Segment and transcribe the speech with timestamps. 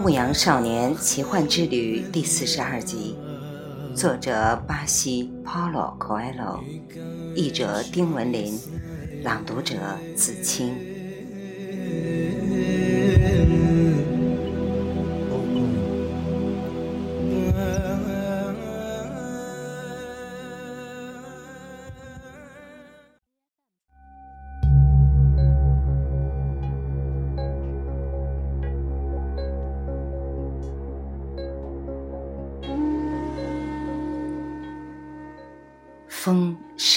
[0.00, 3.18] 牧羊少年奇幻之旅》第四十二集，
[3.94, 6.60] 作者巴西 Paulo Coelho，
[7.34, 8.58] 译者丁文林，
[9.22, 9.76] 朗读者
[10.16, 10.74] 子清。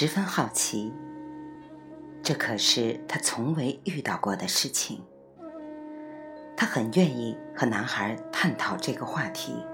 [0.04, 0.94] 十分好奇，
[2.22, 5.02] 这可是他从未遇到过的事情。
[6.58, 9.66] 他很愿意和男孩探讨这个话题，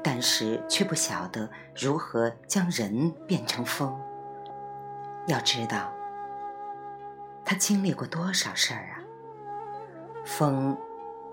[0.00, 4.00] 但是却不晓得如何将人变成风。
[5.26, 5.92] 要知道，
[7.44, 9.02] 他经历过多少事儿啊！
[10.24, 10.78] 风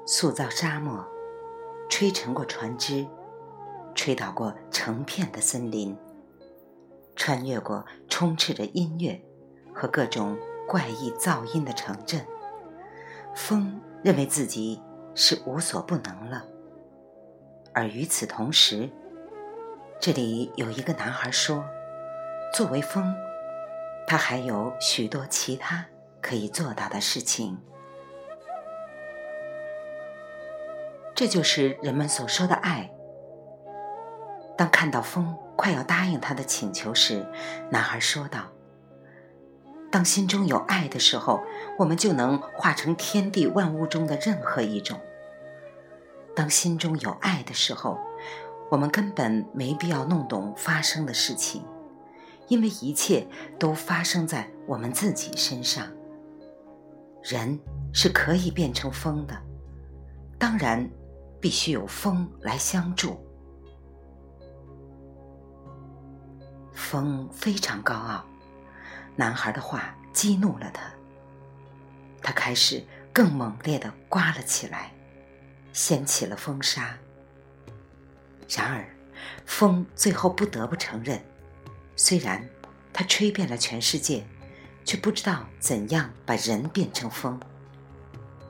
[0.08, 1.06] 塑造沙漠，
[1.88, 3.06] 吹沉过船只，
[3.94, 5.96] 吹倒过成片的森林。
[7.20, 9.22] 穿越过充斥着音乐
[9.76, 12.26] 和各种怪异噪音的城镇，
[13.36, 14.82] 风认为自己
[15.14, 16.46] 是无所不能了。
[17.74, 18.90] 而与此同时，
[20.00, 21.66] 这里有一个男孩说
[22.56, 23.14] ：“作为风，
[24.08, 25.86] 他还有许多其他
[26.22, 27.60] 可以做到的事情。”
[31.14, 32.90] 这就是人们所说的爱。
[34.58, 35.38] 当看到风。
[35.60, 37.26] 快要答应他的请求时，
[37.70, 38.46] 男孩说道
[39.92, 41.42] ：“当心中有爱的时候，
[41.78, 44.98] 我们就能化成天地万物中的任何一种。
[46.34, 48.00] 当心中有爱的时候，
[48.72, 51.66] 我们根本没必要弄懂发生的事情，
[52.48, 53.28] 因为一切
[53.60, 55.86] 都发生在我们自己身上。
[57.22, 57.60] 人
[57.92, 59.36] 是可以变成风的，
[60.38, 60.90] 当然，
[61.42, 63.18] 必须有风来相助。”
[66.80, 68.26] 风非常高傲，
[69.16, 70.82] 男孩的话激怒了他。
[72.24, 74.92] 他开始更猛烈地刮了起来，
[75.74, 76.98] 掀起了风沙。
[78.48, 78.90] 然而，
[79.46, 81.22] 风最后不得不承认，
[81.98, 82.44] 虽然
[82.94, 84.26] 他吹遍了全世界，
[84.86, 87.40] 却不知道怎样把人变成风，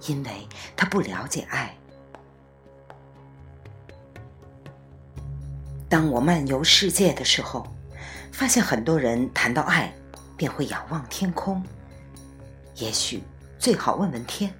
[0.08, 0.48] 因为
[0.78, 1.76] 他不了解爱。
[5.90, 7.68] 当我漫游世界的时候。
[8.32, 9.94] 发现很多人谈到爱，
[10.38, 11.64] 便会仰望天空。
[12.76, 13.22] 也许
[13.58, 14.54] 最好问问天。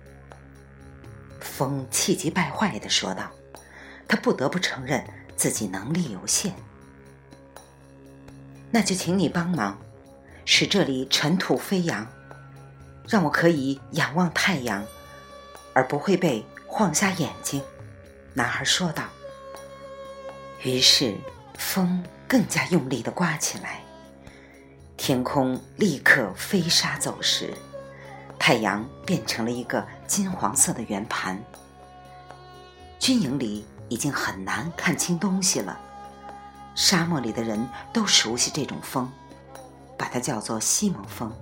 [1.40, 3.32] 风气急败坏地说道
[4.08, 5.02] ：“他不得不承认
[5.38, 6.54] 自己能力有限。
[8.70, 9.78] 那就请你帮忙，
[10.44, 12.06] 使这里尘土飞扬，
[13.08, 14.86] 让我可以仰望太阳，
[15.74, 17.64] 而不会被晃瞎眼睛。”
[18.36, 19.06] 男孩说道。
[20.64, 21.16] 于是
[21.58, 22.04] 风。
[22.30, 23.82] 更加用力地刮起来，
[24.96, 27.52] 天空立刻飞沙走石，
[28.38, 31.42] 太阳变成了一个金黄色的圆盘。
[33.00, 35.80] 军营里已经很难看清东西了，
[36.76, 39.12] 沙漠里的人都熟悉这种风，
[39.98, 41.34] 把它叫做西蒙风。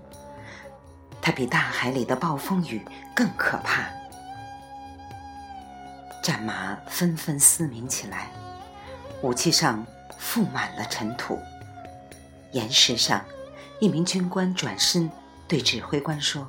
[1.22, 2.82] 它比大海里的暴风雨
[3.14, 3.90] 更可怕。
[6.24, 8.30] 战马纷纷嘶鸣起来，
[9.22, 9.86] 武器上。
[10.20, 11.40] 覆满了尘土。
[12.54, 13.24] 岩石上，
[13.80, 15.10] 一名军官转身
[15.48, 16.48] 对指挥官说：“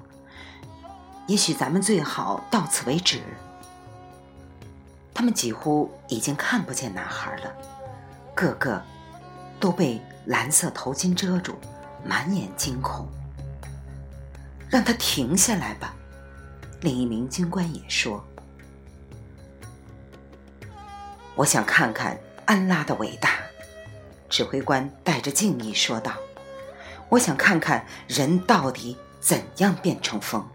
[1.27, 3.21] 也许咱们最好到此为止。”
[5.12, 7.53] 他们几乎已经看不见男孩了，
[8.34, 8.81] 个个
[9.59, 11.59] 都被蓝色头巾遮住，
[12.05, 13.09] 满眼惊恐。
[14.70, 15.94] 让他停下来吧，
[16.82, 18.25] 另一名军官也说
[21.35, 23.31] ：“我想看看安拉的伟大。”
[24.29, 26.13] 指挥官带着敬意说道
[27.09, 30.47] ：“我想看看人到底怎样变成风。”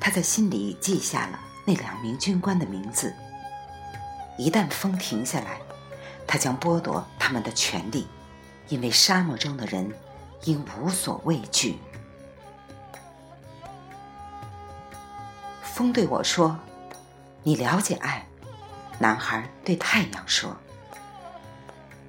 [0.00, 3.14] 他在心里记下了那两名军官的名字。
[4.38, 5.60] 一旦风停下来，
[6.26, 8.08] 他将剥夺他们的权利，
[8.68, 9.92] 因为沙漠中的人
[10.44, 11.78] 应无所畏惧。
[15.62, 16.58] 风对我说
[17.44, 18.26] ：“你了解爱。”
[18.98, 20.56] 男孩对太阳说。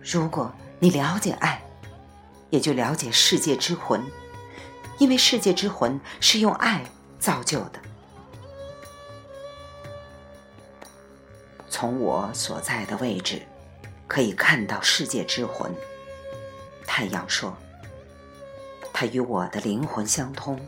[0.04, 1.62] 如果你了解爱，
[2.50, 4.02] 也就了解世界之魂，
[4.98, 6.84] 因为世界之魂是用爱
[7.20, 7.80] 造就的。
[11.70, 13.42] 从我所在的位置，
[14.08, 15.72] 可以看到世界之魂。
[16.86, 17.56] 太阳说
[18.92, 20.60] ：“它与我的灵魂相通，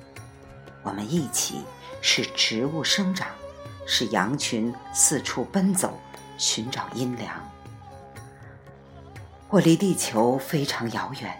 [0.84, 1.64] 我们一起
[2.02, 3.28] 使植物生长，
[3.86, 6.00] 使羊群四处奔走，
[6.38, 7.53] 寻找阴凉。
[9.54, 11.32] 我离地球非常遥远，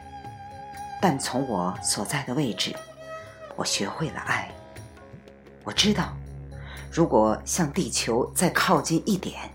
[1.02, 2.72] 但从我所在的位置，
[3.56, 4.52] 我学会了爱。
[5.64, 6.14] 我知道，
[6.92, 9.50] 如果向地球再靠近一点，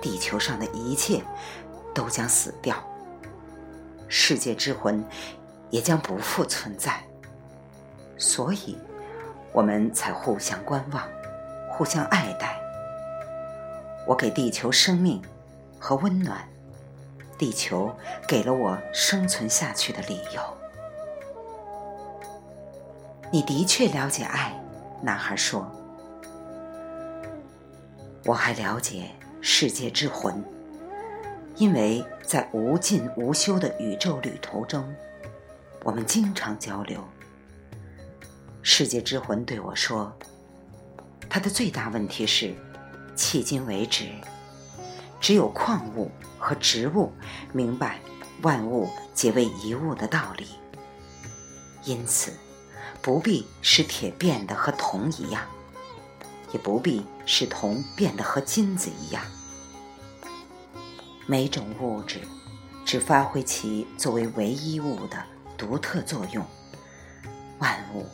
[0.00, 1.22] 地球上的一切
[1.92, 2.74] 都将死掉，
[4.08, 5.04] 世界之魂
[5.68, 6.98] 也将不复存在。
[8.16, 8.78] 所以，
[9.52, 11.06] 我们才互相观望，
[11.68, 12.58] 互相爱戴。
[14.06, 15.20] 我给地球生命
[15.78, 16.42] 和温暖，
[17.40, 17.90] 地球
[18.28, 20.42] 给了我生存下去的理由。
[23.32, 24.54] 你的确了解爱，
[25.00, 25.66] 男孩说。
[28.26, 29.10] 我还了解。
[29.40, 30.44] 世界之魂，
[31.56, 34.84] 因为在无尽无休的宇宙旅途中，
[35.82, 37.02] 我们经常交流。
[38.60, 40.12] 世界之魂对我说
[41.30, 42.54] ：“他的最大问题是，
[43.16, 44.10] 迄今为止，
[45.20, 47.12] 只有矿物和植物
[47.52, 48.00] 明白
[48.42, 50.46] 万物皆为一物的道理。
[51.84, 52.32] 因此，
[53.00, 55.42] 不必使铁变得和铜一样。”
[56.52, 59.22] 也不必使铜变得和金子一样。
[61.24, 62.18] 每种物质
[62.84, 65.24] 只发挥其作为唯一物的
[65.56, 66.44] 独特作用，
[67.60, 68.04] 万物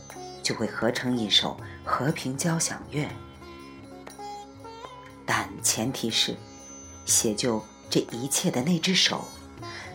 [0.42, 3.08] 就会合成一首和平交响乐。
[5.24, 6.36] 但前提是，
[7.06, 9.24] 写就这一切的那只手，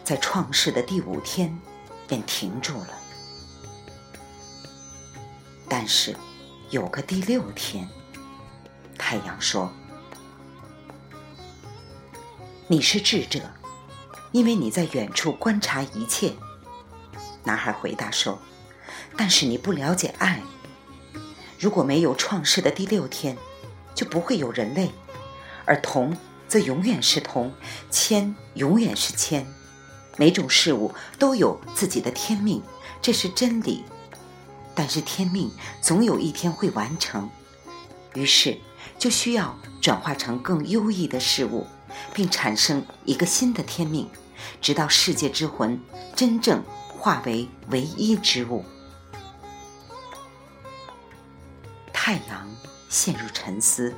[0.04, 1.56] 在创世的第五天
[2.08, 2.90] 便停住了。
[5.70, 6.16] 但是，
[6.70, 7.88] 有个第六天。
[8.98, 9.70] 太阳说
[12.68, 13.42] ：“你是智者，
[14.32, 16.34] 因为你在远处观察一切。”
[17.44, 18.40] 男孩回答说
[19.18, 20.42] ：“但是你不了解爱。
[21.60, 23.38] 如果没有创世的第六天，
[23.94, 24.92] 就不会有人类，
[25.66, 26.16] 而同
[26.52, 27.54] 则永远是铜，
[27.90, 29.48] 铅永远是铅。
[30.18, 32.62] 每种事物都有自己的天命，
[33.02, 33.86] 这是真理。
[34.76, 35.50] 但是天命
[35.82, 37.30] 总有一天会完成，
[38.16, 38.58] 于是。”
[39.00, 41.66] 就需要转化成更优异的事物，
[42.14, 44.08] 并产生一个新的天命，
[44.62, 45.82] 直到世界之魂
[46.16, 46.64] 真正
[47.00, 48.64] 化为唯一之物。
[51.92, 52.48] 太阳
[52.90, 53.96] 陷入沉思，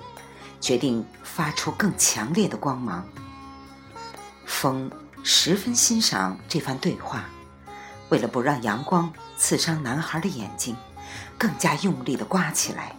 [0.63, 3.05] 决定发出更强烈的光芒。
[4.45, 4.89] 风
[5.21, 7.25] 十分欣赏这番对话，
[8.07, 10.73] 为了不让阳光刺伤男孩的眼睛，
[11.37, 12.95] 更加用力地刮起来。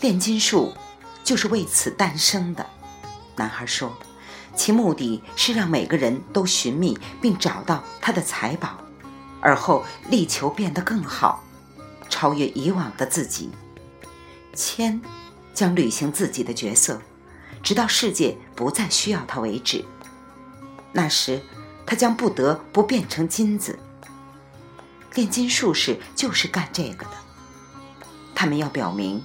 [0.00, 0.72] 炼金术
[1.22, 2.66] 就是为此诞生的，
[3.36, 3.96] 男孩说，
[4.56, 8.78] 其目的是让每个人都寻觅并找到他的财宝，
[9.40, 11.44] 而后力求变得更好，
[12.08, 13.48] 超越以往的自己。
[14.60, 15.00] 千
[15.54, 17.00] 将履行自己的角色，
[17.62, 19.82] 直到世界不再需要他为止。
[20.92, 21.40] 那时，
[21.86, 23.78] 他将不得不变成金子。
[25.14, 27.12] 炼金术士就是干这个的，
[28.34, 29.22] 他们要表明。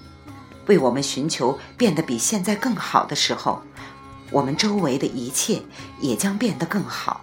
[0.67, 3.61] 为我们寻求变得比现在更好的时候，
[4.31, 5.61] 我们周围的一切
[5.99, 7.21] 也将变得更好。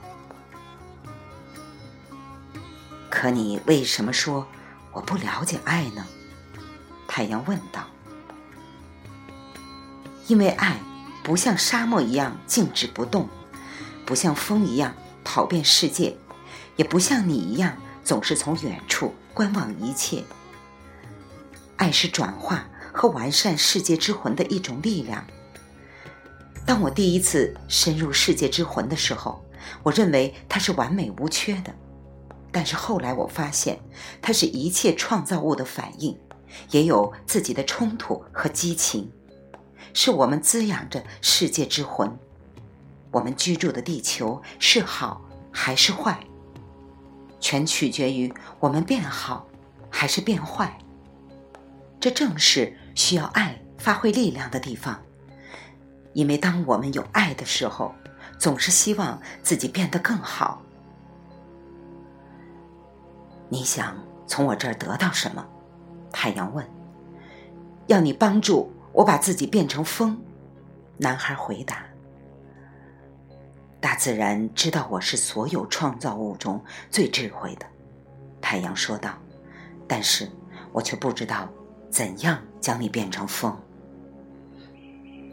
[3.11, 4.47] 可你为什么说
[4.93, 6.07] 我不了解爱呢？
[7.09, 7.85] 太阳问道。
[10.27, 10.81] 因为爱
[11.23, 13.29] 不像沙漠一样静止不动，
[14.05, 16.17] 不像风一样跑遍世界，
[16.77, 20.23] 也不像你一样总是从远处观望一切。
[21.77, 22.67] 爱是转化。
[22.95, 25.27] 和完善世界之魂的一种力量。
[26.67, 29.43] 当我第一次深入世界之魂的时候，
[29.83, 31.75] 我认为它是完美无缺的。
[32.53, 33.81] 但是后来我发现，
[34.21, 36.15] 它是一切创造物的反应，
[36.71, 39.11] 也有自己的冲突和激情。
[39.95, 42.17] 是我们滋养着世界之魂。
[43.11, 46.19] 我们居住的地球是好还是坏，
[47.41, 49.47] 全取决于我们变好
[49.91, 50.79] 还是变坏。
[52.01, 52.77] 这正是。
[52.95, 55.01] 需要爱发挥力量的地方，
[56.13, 57.95] 因为当我们有爱的时候，
[58.39, 60.61] 总是希望自己变得更好。
[63.49, 63.97] 你想
[64.27, 65.43] 从我这儿得到什么？
[66.13, 66.63] 太阳问。
[67.87, 70.21] 要你帮助我把自己变成风。
[70.99, 71.85] 男孩回答。
[73.81, 77.67] 大自然知道我是所有创造物中最智慧的，
[78.41, 79.19] 太阳说道。
[79.89, 80.31] 但是
[80.73, 81.49] 我却不知道。
[81.91, 83.55] 怎样将你变成风？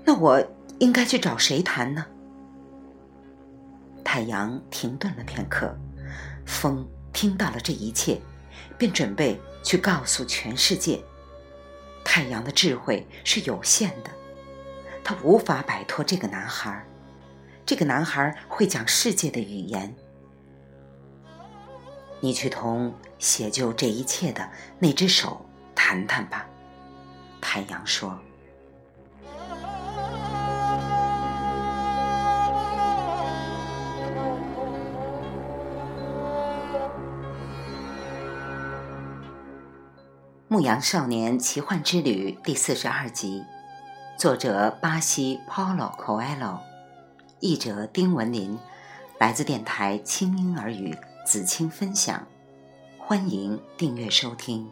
[0.04, 0.46] 那我
[0.80, 2.06] 应该去找谁谈呢？
[4.04, 5.74] 太阳停顿了片刻，
[6.46, 8.20] 风听到了这一切，
[8.78, 11.02] 便准备去告诉全世界。
[12.12, 14.10] 太阳的智慧是有限的，
[15.04, 16.84] 他无法摆脱这个男孩。
[17.68, 19.96] 这个男孩会讲世界的语言。
[22.20, 24.50] 你去同写就这一切的
[24.80, 26.48] 那只手谈谈吧，
[27.40, 28.10] 太阳说。
[40.52, 43.44] 《牧羊少年奇幻之旅》第四十二集，
[44.18, 46.58] 作者巴西 Paulo Coelho，
[47.40, 48.58] 译者丁文林，
[49.20, 52.26] 来自电台轻音耳语子青分享，
[52.98, 54.68] 欢迎订阅收听。